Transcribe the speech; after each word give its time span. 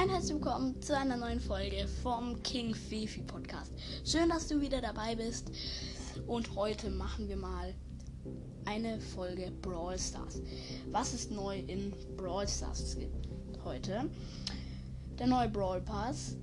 Ein 0.00 0.10
herzlich 0.10 0.34
willkommen 0.34 0.80
zu 0.80 0.96
einer 0.96 1.16
neuen 1.16 1.40
Folge 1.40 1.88
vom 2.04 2.40
King 2.44 2.72
Fifi 2.72 3.20
Podcast. 3.22 3.72
Schön, 4.04 4.28
dass 4.28 4.46
du 4.46 4.60
wieder 4.60 4.80
dabei 4.80 5.16
bist. 5.16 5.50
Und 6.28 6.54
heute 6.54 6.88
machen 6.88 7.28
wir 7.28 7.36
mal 7.36 7.74
eine 8.64 9.00
Folge 9.00 9.50
Brawl 9.60 9.98
Stars. 9.98 10.40
Was 10.92 11.14
ist 11.14 11.32
neu 11.32 11.58
in 11.66 11.92
Brawl 12.16 12.46
Stars 12.46 12.96
heute? 13.64 14.08
Der 15.18 15.26
neue 15.26 15.48
Brawl 15.48 15.80
Pass, 15.80 16.36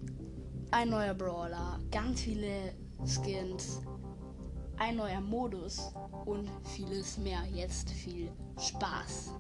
ein 0.72 0.90
neuer 0.90 1.14
Brawler, 1.14 1.80
ganz 1.92 2.24
viele 2.24 2.74
Skins, 3.06 3.80
ein 4.80 4.98
neuer 4.98 5.22
Modus 5.22 5.94
und 6.26 6.50
vieles 6.76 7.18
mehr. 7.20 7.40
Jetzt 7.54 7.90
viel 7.90 8.30
Spaß. 8.60 9.32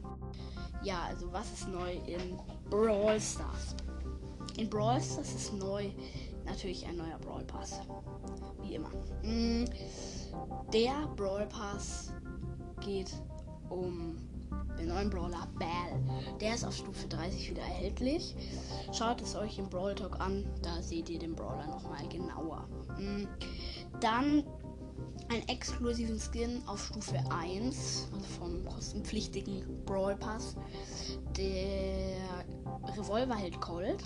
Ja, 0.83 1.03
also 1.09 1.33
was 1.33 1.51
ist 1.51 1.67
neu 1.67 1.95
in 2.07 2.39
Brawl 2.69 3.19
Stars? 3.19 3.75
In 4.57 4.69
Brawl 4.69 5.01
Stars 5.01 5.33
ist 5.33 5.53
neu 5.53 5.89
natürlich 6.45 6.85
ein 6.85 6.95
neuer 6.95 7.17
Brawl 7.19 7.43
Pass. 7.43 7.81
Wie 8.61 8.75
immer. 8.75 8.89
Mm, 9.21 9.65
der 10.71 11.07
Brawl 11.17 11.45
Pass 11.47 12.13
geht 12.79 13.11
um 13.69 14.15
den 14.79 14.87
neuen 14.87 15.09
Brawler 15.09 15.47
Bell. 15.57 16.37
Der 16.39 16.55
ist 16.55 16.63
auf 16.63 16.75
Stufe 16.75 17.07
30 17.07 17.51
wieder 17.51 17.63
erhältlich. 17.63 18.35
Schaut 18.93 19.21
es 19.21 19.35
euch 19.35 19.59
im 19.59 19.69
Brawl 19.69 19.93
Talk 19.93 20.19
an, 20.21 20.45
da 20.61 20.81
seht 20.81 21.09
ihr 21.09 21.19
den 21.19 21.35
Brawler 21.35 21.67
nochmal 21.67 22.07
genauer. 22.07 22.65
Mm, 22.97 23.27
dann 23.99 24.43
einen 25.29 25.47
exklusiven 25.49 26.19
Skin 26.19 26.61
auf 26.67 26.85
Stufe 26.85 27.17
1, 27.29 28.07
also 28.13 28.25
vom 28.39 28.63
kostenpflichtigen 28.65 29.83
Brawl 29.85 30.15
Pass. 30.15 30.55
Der 31.35 32.45
Revolver 32.97 33.35
hält 33.35 33.59
Cold. 33.59 34.03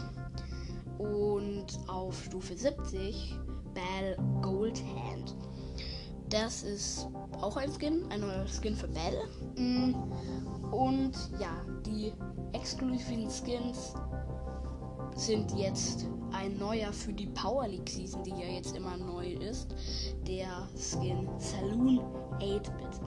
Und 1.00 1.66
auf 1.88 2.24
Stufe 2.24 2.56
70 2.56 3.36
Bell 3.74 4.18
Gold 4.42 4.82
Hand. 4.96 5.36
Das 6.30 6.62
ist 6.62 7.08
auch 7.42 7.58
ein 7.58 7.72
Skin, 7.72 8.04
ein 8.12 8.22
neuer 8.22 8.46
Skin 8.48 8.76
für 8.76 8.88
Bell. 8.88 9.18
Mm. 9.56 9.96
Und 10.72 11.14
ja, 11.40 11.66
die 11.86 12.14
exklusiven 12.54 13.28
Skins 13.30 13.94
sind 15.16 15.52
jetzt 15.58 16.06
ein 16.32 16.58
neuer 16.60 16.94
für 16.94 17.14
die 17.14 17.28
Power 17.28 17.68
League 17.68 17.90
Season, 17.90 18.24
die 18.24 18.32
ja 18.32 18.48
jetzt 18.48 18.76
immer 18.76 18.96
neu 18.98 19.34
ist. 19.34 19.74
Der 20.28 20.68
Skin 20.78 21.28
Saloon 21.38 22.00
8-Bit. 22.40 23.02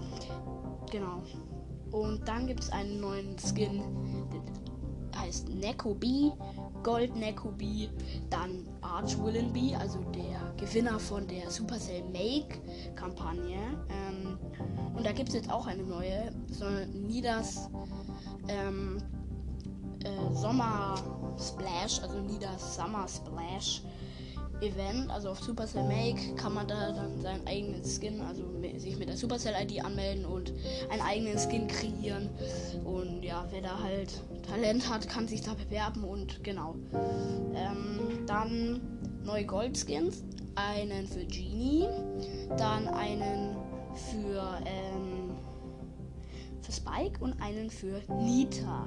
Genau. 0.90 1.22
Und 1.92 2.26
dann 2.26 2.46
gibt 2.46 2.60
es 2.60 2.70
einen 2.70 3.00
neuen 3.00 3.36
Skin, 3.38 3.82
der 5.12 5.20
heißt 5.20 5.48
Neko 5.50 5.94
B, 5.94 6.30
Gold 6.82 7.16
Neko 7.16 7.50
B, 7.52 7.88
dann 8.30 8.66
Arch 8.80 9.18
Willen 9.22 9.52
B, 9.52 9.74
also 9.74 9.98
der 10.14 10.52
Gewinner 10.56 10.98
von 10.98 11.26
der 11.26 11.50
Supercell 11.50 12.02
Make 12.04 12.60
Kampagne. 12.94 13.58
Ähm, 13.88 14.38
und 14.94 15.06
da 15.06 15.12
gibt 15.12 15.28
es 15.30 15.34
jetzt 15.34 15.50
auch 15.50 15.66
eine 15.66 15.82
neue, 15.82 16.32
so 16.50 16.64
Nidas 16.92 17.68
ähm, 18.48 18.98
äh, 20.04 20.34
Sommer 20.34 20.96
Splash, 21.38 22.00
also 22.02 22.18
Nieder 22.20 22.58
Summer 22.58 23.06
Splash 23.08 23.82
Event. 24.60 25.10
Also 25.10 25.30
auf 25.30 25.40
Supercell 25.40 25.84
Make 25.84 26.34
kann 26.36 26.54
man 26.54 26.68
da 26.68 26.92
dann 26.92 27.20
seinen 27.20 27.46
eigenen 27.46 27.82
Skin, 27.84 28.20
also 28.20 28.44
sich 28.76 28.98
mit 28.98 29.08
der 29.08 29.16
Supercell 29.16 29.54
ID 29.60 29.84
anmelden 29.84 30.24
und 30.24 30.52
einen 30.90 31.02
eigenen 31.02 31.38
Skin 31.38 31.66
kreieren. 31.66 32.30
Und 32.84 33.22
ja, 33.22 33.46
wer 33.50 33.62
da 33.62 33.78
halt 33.82 34.22
Talent 34.46 34.88
hat, 34.88 35.08
kann 35.08 35.28
sich 35.28 35.40
da 35.40 35.54
bewerben 35.54 36.04
und 36.04 36.42
genau. 36.44 36.74
Ähm, 37.54 38.26
dann 38.26 38.80
neue 39.24 39.44
Goldskins. 39.46 40.24
Einen 40.54 41.06
für 41.06 41.24
Genie, 41.24 41.88
dann 42.58 42.86
einen 42.88 43.56
für, 43.94 44.60
ähm, 44.66 45.34
für 46.60 46.72
Spike 46.72 47.24
und 47.24 47.40
einen 47.40 47.70
für 47.70 48.02
Nita. 48.20 48.86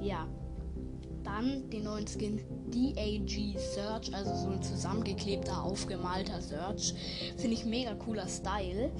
Ja, 0.00 0.28
dann 1.24 1.68
den 1.70 1.84
neuen 1.84 2.06
Skin 2.06 2.40
DAG 2.70 3.58
Search, 3.58 4.14
also 4.14 4.34
so 4.34 4.50
ein 4.50 4.62
zusammengeklebter, 4.62 5.62
aufgemalter 5.62 6.40
Search. 6.40 6.94
Finde 7.36 7.54
ich 7.54 7.64
mega 7.64 7.94
cooler 7.94 8.28
Style. 8.28 8.90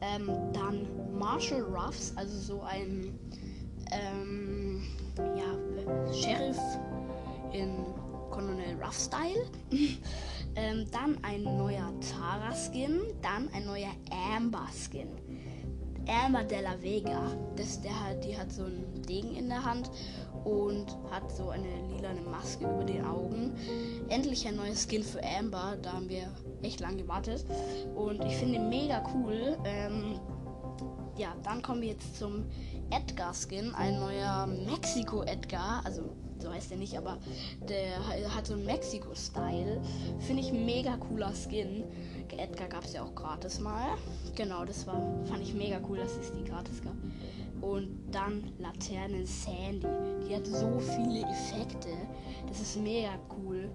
Ähm, 0.00 0.30
dann 0.52 0.86
Marshall 1.18 1.62
Ruffs, 1.62 2.12
also 2.16 2.38
so 2.38 2.62
ein 2.62 3.18
ähm, 3.92 4.82
ja, 5.18 6.12
Sheriff 6.12 6.58
in 7.52 7.76
Colonel 8.30 8.76
Ruff 8.82 8.98
Style. 8.98 9.46
ähm, 10.56 10.86
dann 10.90 11.18
ein 11.22 11.42
neuer 11.42 11.92
Tara 12.00 12.54
Skin, 12.54 13.00
dann 13.22 13.48
ein 13.52 13.66
neuer 13.66 13.92
Amber 14.36 14.66
Skin. 14.72 15.08
Amber 16.08 16.44
de 16.44 16.62
la 16.62 16.80
Vega. 16.80 17.36
Das, 17.56 17.80
der 17.80 17.92
hat, 17.92 18.24
die 18.24 18.36
hat 18.36 18.52
so 18.52 18.64
einen 18.64 19.02
Degen 19.08 19.34
in 19.34 19.48
der 19.48 19.64
Hand 19.64 19.90
und 20.44 20.86
hat 21.10 21.30
so 21.32 21.50
eine 21.50 21.66
lilane 21.92 22.20
Maske 22.20 22.64
über 22.64 22.84
den 22.84 23.04
Augen. 23.04 23.52
Endlich 24.08 24.46
ein 24.46 24.56
neues 24.56 24.86
Skin 24.88 25.02
für 25.02 25.20
Amber. 25.24 25.76
Da 25.82 25.94
haben 25.94 26.08
wir 26.08 26.30
echt 26.62 26.80
lange 26.80 26.98
gewartet. 26.98 27.44
Und 27.96 28.24
ich 28.24 28.36
finde 28.36 28.56
ihn 28.56 28.68
mega 28.68 29.02
cool. 29.14 29.56
Ähm, 29.64 30.20
ja, 31.16 31.34
dann 31.42 31.62
kommen 31.62 31.82
wir 31.82 31.88
jetzt 31.88 32.16
zum 32.18 32.44
Edgar 32.90 33.34
Skin. 33.34 33.74
Ein 33.74 33.98
neuer 33.98 34.46
Mexiko 34.46 35.22
Edgar. 35.22 35.82
Also 35.84 36.16
so 36.38 36.52
heißt 36.52 36.70
er 36.70 36.76
nicht, 36.76 36.96
aber 36.96 37.18
der 37.68 37.98
hat 38.34 38.46
so 38.46 38.54
einen 38.54 38.66
Mexiko-Style. 38.66 39.80
Finde 40.20 40.42
ich 40.42 40.52
mega 40.52 40.96
cooler 40.96 41.32
Skin. 41.32 41.84
Edgar 42.36 42.68
gab 42.68 42.84
es 42.84 42.92
ja 42.92 43.02
auch 43.02 43.14
gratis 43.14 43.58
mal. 43.60 43.96
Genau, 44.34 44.64
das 44.64 44.86
war, 44.86 45.00
fand 45.24 45.42
ich 45.42 45.54
mega 45.54 45.80
cool, 45.88 45.98
dass 45.98 46.16
es 46.16 46.32
die 46.32 46.44
gratis 46.44 46.82
gab. 46.82 46.94
Und 47.62 47.88
dann 48.12 48.52
Laterne 48.58 49.26
Sandy. 49.26 49.86
Die 50.28 50.36
hat 50.36 50.46
so 50.46 50.78
viele 50.78 51.22
Effekte. 51.22 51.88
Das 52.46 52.60
ist 52.60 52.76
mega 52.76 53.18
cool. 53.38 53.70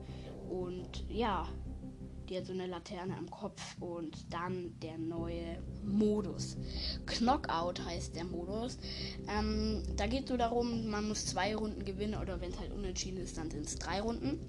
Und 0.49 1.03
ja, 1.09 1.47
die 2.31 2.37
hat 2.37 2.45
so 2.45 2.53
eine 2.53 2.65
Laterne 2.65 3.17
am 3.17 3.29
Kopf 3.29 3.75
und 3.81 4.17
dann 4.33 4.73
der 4.81 4.97
neue 4.97 5.61
Modus. 5.83 6.55
Knockout 7.05 7.83
heißt 7.83 8.15
der 8.15 8.23
Modus. 8.23 8.77
Ähm, 9.27 9.83
da 9.97 10.07
geht 10.07 10.23
es 10.23 10.29
so 10.29 10.37
darum, 10.37 10.87
man 10.87 11.09
muss 11.09 11.25
zwei 11.25 11.53
Runden 11.53 11.83
gewinnen 11.83 12.19
oder 12.21 12.39
wenn 12.39 12.51
es 12.51 12.59
halt 12.59 12.71
unentschieden 12.71 13.19
ist, 13.19 13.37
dann 13.37 13.51
sind 13.51 13.65
es 13.65 13.75
drei 13.75 13.99
Runden. 13.99 14.39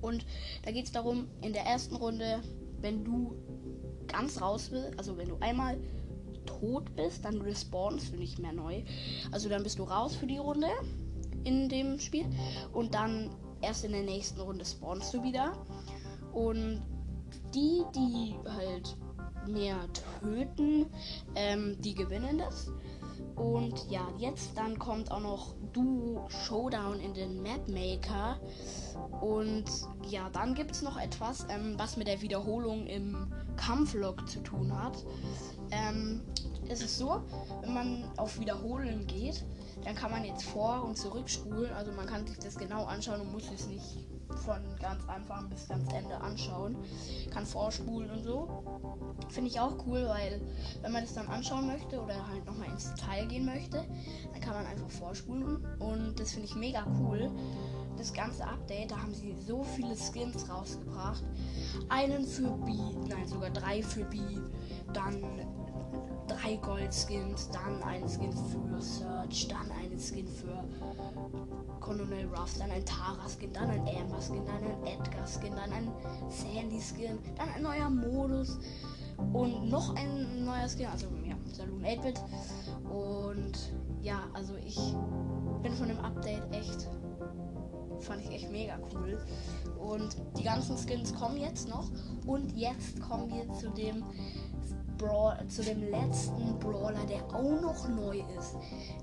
Und 0.00 0.24
da 0.64 0.70
geht 0.70 0.84
es 0.84 0.92
darum, 0.92 1.26
in 1.40 1.52
der 1.52 1.64
ersten 1.64 1.96
Runde, 1.96 2.40
wenn 2.80 3.04
du 3.04 3.34
ganz 4.06 4.40
raus 4.40 4.70
willst, 4.70 4.96
also 4.96 5.18
wenn 5.18 5.28
du 5.28 5.36
einmal 5.40 5.80
tot 6.46 6.94
bist, 6.94 7.24
dann 7.24 7.40
respawnst 7.40 8.12
du 8.12 8.16
nicht 8.16 8.38
mehr 8.38 8.52
neu. 8.52 8.84
Also 9.32 9.48
dann 9.48 9.64
bist 9.64 9.80
du 9.80 9.82
raus 9.82 10.14
für 10.14 10.28
die 10.28 10.38
Runde 10.38 10.68
in 11.42 11.68
dem 11.68 11.98
Spiel 11.98 12.26
und 12.72 12.94
dann 12.94 13.30
erst 13.60 13.84
in 13.84 13.90
der 13.90 14.02
nächsten 14.02 14.40
Runde 14.40 14.64
spawnst 14.64 15.12
du 15.14 15.24
wieder. 15.24 15.56
Und 16.32 16.82
die, 17.54 17.82
die 17.94 18.34
halt 18.48 18.96
mehr 19.46 19.76
töten, 20.20 20.86
ähm, 21.34 21.76
die 21.80 21.94
gewinnen 21.94 22.38
das. 22.38 22.70
Und 23.36 23.90
ja, 23.90 24.06
jetzt 24.18 24.56
dann 24.56 24.78
kommt 24.78 25.10
auch 25.10 25.20
noch 25.20 25.54
Duo 25.72 26.28
Showdown 26.28 27.00
in 27.00 27.14
den 27.14 27.42
Mapmaker. 27.42 28.38
Und 29.20 29.64
ja, 30.06 30.28
dann 30.30 30.54
gibt 30.54 30.72
es 30.72 30.82
noch 30.82 30.98
etwas, 30.98 31.46
ähm, 31.48 31.74
was 31.78 31.96
mit 31.96 32.08
der 32.08 32.20
Wiederholung 32.20 32.86
im 32.86 33.32
Kampflog 33.56 34.28
zu 34.28 34.40
tun 34.40 34.72
hat. 34.76 35.04
Ähm, 35.70 36.22
es 36.68 36.82
ist 36.82 36.98
so, 36.98 37.22
wenn 37.62 37.74
man 37.74 38.04
auf 38.16 38.38
Wiederholen 38.38 39.06
geht, 39.06 39.44
dann 39.84 39.94
kann 39.94 40.10
man 40.10 40.24
jetzt 40.24 40.44
vor- 40.44 40.84
und 40.84 40.96
zurückspulen. 40.96 41.72
Also 41.72 41.92
man 41.92 42.06
kann 42.06 42.26
sich 42.26 42.38
das 42.38 42.56
genau 42.56 42.84
anschauen 42.84 43.20
und 43.22 43.32
muss 43.32 43.50
es 43.52 43.66
nicht 43.66 44.06
von 44.38 44.60
ganz 44.80 45.06
Anfang 45.08 45.48
bis 45.48 45.68
ganz 45.68 45.92
Ende 45.92 46.20
anschauen. 46.20 46.76
Kann 47.30 47.46
vorspulen 47.46 48.10
und 48.10 48.22
so. 48.22 48.62
Finde 49.28 49.50
ich 49.50 49.60
auch 49.60 49.74
cool, 49.86 50.06
weil 50.06 50.40
wenn 50.82 50.92
man 50.92 51.02
das 51.02 51.14
dann 51.14 51.28
anschauen 51.28 51.66
möchte 51.66 52.00
oder 52.00 52.26
halt 52.28 52.44
nochmal 52.44 52.68
ins 52.68 52.92
Detail 52.94 53.26
gehen 53.26 53.44
möchte, 53.44 53.84
dann 54.32 54.40
kann 54.40 54.54
man 54.54 54.66
einfach 54.66 54.90
vorspulen. 54.90 55.64
Und 55.78 56.18
das 56.18 56.32
finde 56.32 56.46
ich 56.48 56.54
mega 56.54 56.84
cool. 57.00 57.30
Das 57.96 58.12
ganze 58.12 58.44
Update, 58.44 58.90
da 58.90 58.96
haben 58.96 59.14
sie 59.14 59.34
so 59.46 59.62
viele 59.62 59.94
Skins 59.94 60.48
rausgebracht. 60.48 61.22
Einen 61.88 62.24
für 62.24 62.50
B, 62.64 62.72
nein, 63.08 63.26
sogar 63.26 63.50
drei 63.50 63.82
für 63.82 64.04
B. 64.04 64.18
Dann 64.92 65.22
drei 66.26 66.56
Goldskins, 66.56 67.50
dann 67.50 67.82
ein 67.82 68.08
Skin 68.08 68.32
für 68.32 68.80
Search, 68.80 69.48
dann 69.48 69.70
ein 69.72 69.98
Skin 69.98 70.26
für 70.26 70.64
Colonel 71.82 72.26
Ruff, 72.28 72.56
dann 72.58 72.70
ein 72.70 72.84
Tara-Skin, 72.84 73.52
dann 73.52 73.70
ein 73.70 73.80
Amber-Skin, 73.80 74.44
dann 74.46 74.62
ein 74.62 74.86
Edgar-Skin, 74.86 75.54
dann 75.54 75.72
ein 75.72 75.92
Sandy-Skin, 76.28 77.18
dann 77.36 77.48
ein 77.50 77.62
neuer 77.62 77.90
Modus 77.90 78.58
und 79.32 79.68
noch 79.68 79.94
ein 79.96 80.44
neuer 80.44 80.68
Skin, 80.68 80.86
also 80.86 81.06
ja, 81.24 81.34
Saloon 81.52 81.84
8-Bit. 81.84 82.20
Und 82.88 83.72
ja, 84.00 84.22
also 84.32 84.54
ich 84.64 84.78
bin 85.62 85.72
von 85.74 85.88
dem 85.88 85.98
Update 85.98 86.52
echt 86.52 86.88
fand 88.02 88.22
ich 88.24 88.30
echt 88.32 88.50
mega 88.50 88.78
cool. 88.94 89.18
Und 89.78 90.16
die 90.36 90.42
ganzen 90.42 90.76
Skins 90.76 91.14
kommen 91.14 91.38
jetzt 91.38 91.68
noch. 91.68 91.90
Und 92.26 92.56
jetzt 92.56 93.00
kommen 93.00 93.32
wir 93.32 93.52
zu 93.54 93.70
dem 93.70 94.04
Brawl, 95.02 95.36
zu 95.48 95.62
dem 95.62 95.90
letzten 95.90 96.58
Brawler, 96.60 97.04
der 97.08 97.24
auch 97.34 97.60
noch 97.60 97.88
neu 97.88 98.22
ist. 98.38 98.56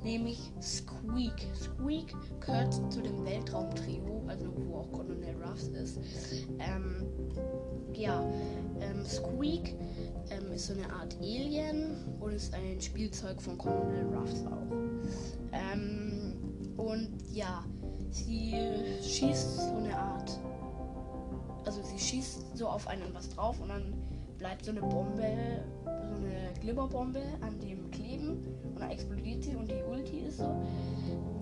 Nämlich 0.04 0.40
Squeak. 0.62 1.48
Squeak 1.54 2.16
gehört 2.40 2.74
zu 2.92 3.02
dem 3.02 3.26
Weltraumtrio, 3.26 4.24
also 4.28 4.46
wo 4.56 4.78
auch 4.78 4.92
Colonel 4.92 5.36
Ruffs 5.44 5.68
ist. 5.68 6.00
Ähm, 6.60 7.06
ja, 7.94 8.24
ähm, 8.80 9.06
Squeak 9.06 9.76
ähm, 10.30 10.52
ist 10.54 10.68
so 10.68 10.74
eine 10.74 10.92
Art 10.92 11.18
Alien 11.20 11.98
und 12.20 12.32
ist 12.34 12.54
ein 12.54 12.80
Spielzeug 12.80 13.42
von 13.42 13.58
Colonel 13.58 14.06
Ruffs 14.16 14.46
auch. 14.46 14.72
Ähm, 15.52 16.36
und 16.78 17.10
ja, 17.34 17.66
sie 18.10 18.56
schießt 19.02 19.58
so 19.58 19.78
eine 19.78 19.98
Art. 19.98 20.40
Also 21.70 21.84
sie 21.84 22.00
schießt 22.00 22.58
so 22.58 22.68
auf 22.68 22.88
einen 22.88 23.14
was 23.14 23.30
drauf 23.30 23.62
und 23.62 23.70
dann 23.70 23.94
bleibt 24.40 24.66
so 24.66 24.72
eine 24.72 24.82
Bombe, 24.82 25.64
so 25.86 26.16
eine 26.16 26.52
Glibberbombe 26.60 27.22
an 27.42 27.60
dem 27.60 27.92
kleben 27.92 28.44
und 28.64 28.80
dann 28.80 28.90
explodiert 28.90 29.44
sie 29.44 29.56
und 29.56 29.70
die 29.70 29.84
Ulti 29.88 30.22
ist 30.22 30.40
so 30.40 30.64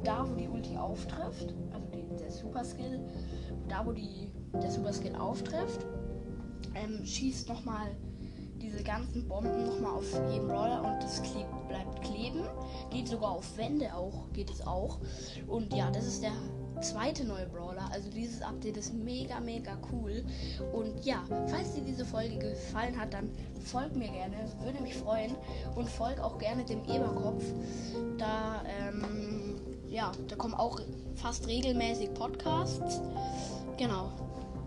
da, 0.03 0.27
wo 0.29 0.35
die 0.35 0.50
Ulti 0.50 0.75
auftrifft, 0.75 1.56
also 1.71 1.88
die, 1.95 2.13
der 2.18 2.29
Super 2.29 2.65
Skill, 2.65 3.00
da 3.69 3.85
wo 3.85 3.94
die, 3.94 4.29
der 4.51 4.69
Super 4.69 4.91
Skill 4.91 5.15
auftrifft, 5.15 5.85
ähm, 6.75 7.06
schießt 7.06 7.47
nochmal 7.47 7.95
diese 8.62 8.83
ganzen 8.83 9.29
Bomben 9.29 9.65
nochmal 9.65 9.94
auf 9.94 10.12
jeden 10.29 10.50
Brawler 10.50 10.83
und 10.83 11.01
das 11.01 11.21
klebt, 11.21 11.69
bleibt 11.69 12.01
kleben. 12.01 12.44
Geht 12.89 13.07
sogar 13.07 13.31
auf 13.31 13.57
Wände 13.57 13.94
auch, 13.94 14.29
geht 14.33 14.50
es 14.50 14.65
auch. 14.68 15.00
Und 15.47 15.74
ja, 15.74 15.89
das 15.89 16.06
ist 16.06 16.21
der 16.21 16.33
zweite 16.81 17.25
neue 17.25 17.45
Brawler. 17.47 17.89
Also 17.91 18.09
dieses 18.09 18.41
Update 18.41 18.77
ist 18.77 18.94
mega, 18.94 19.39
mega 19.39 19.77
cool. 19.91 20.24
Und 20.74 21.06
ja, 21.06 21.24
falls 21.47 21.74
dir 21.74 21.81
diese 21.81 22.06
Folge 22.06 22.38
gefallen 22.38 23.00
hat, 23.00 23.13
dann 23.13 23.29
folg 23.63 23.95
mir 23.95 24.09
gerne. 24.09 24.35
Würde 24.63 24.81
mich 24.81 24.95
freuen. 24.95 25.35
Und 25.75 25.89
folg 25.89 26.19
auch 26.19 26.38
gerne 26.38 26.63
dem 26.63 26.83
Eberkopf. 26.85 27.44
Da, 28.18 28.63
ähm, 28.65 29.56
ja, 29.89 30.12
da 30.27 30.35
kommen 30.35 30.53
auch 30.53 30.79
fast 31.15 31.47
regelmäßig 31.47 32.13
Podcasts. 32.13 33.01
Genau. 33.77 34.12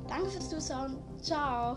Danke 0.09 0.31
fürs 0.31 0.49
Zuschauen. 0.49 0.97
Ciao. 1.23 1.77